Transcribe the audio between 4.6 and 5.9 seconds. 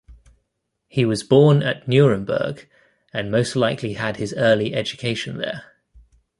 education there.